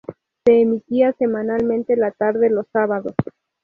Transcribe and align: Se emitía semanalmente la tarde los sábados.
Se 0.47 0.59
emitía 0.61 1.13
semanalmente 1.19 1.95
la 1.95 2.09
tarde 2.09 2.49
los 2.49 2.65
sábados. 2.73 3.13